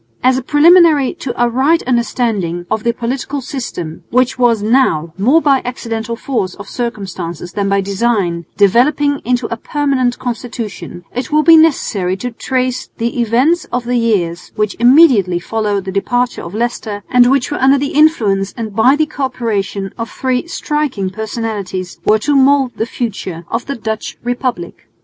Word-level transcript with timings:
As 0.23 0.35
a 0.35 0.41
preliminary 0.41 1.13
to 1.19 1.31
a 1.39 1.47
right 1.47 1.83
understanding 1.83 2.65
of 2.71 2.83
the 2.83 2.91
political 2.91 3.39
system, 3.39 4.03
which 4.09 4.39
was 4.39 4.63
now, 4.63 5.13
more 5.15 5.43
by 5.43 5.61
accidental 5.63 6.15
force 6.15 6.55
of 6.55 6.67
circumstances 6.67 7.51
than 7.53 7.69
by 7.69 7.81
design, 7.81 8.47
developing 8.57 9.19
into 9.25 9.45
a 9.53 9.57
permanent 9.57 10.17
constitution, 10.17 11.03
it 11.13 11.31
will 11.31 11.43
be 11.43 11.55
necessary 11.55 12.17
to 12.17 12.31
trace 12.31 12.89
the 12.97 13.21
events 13.21 13.65
of 13.65 13.83
the 13.85 13.95
years 13.95 14.51
which 14.55 14.75
immediately 14.79 15.37
followed 15.37 15.85
the 15.85 15.91
departure 15.91 16.41
of 16.41 16.55
Leicester, 16.55 17.03
and 17.11 17.29
which 17.29 17.51
under 17.51 17.77
the 17.77 17.93
influence 17.93 18.55
and 18.57 18.75
by 18.75 18.95
the 18.95 19.05
co 19.05 19.25
operation 19.25 19.93
of 19.99 20.09
three 20.09 20.47
striking 20.47 21.11
personalities 21.11 21.99
were 22.05 22.17
to 22.17 22.35
mould 22.35 22.71
the 22.75 22.87
future 22.87 23.45
of 23.51 23.67
the 23.67 23.75
Dutch 23.75 24.17
republic. 24.23 24.87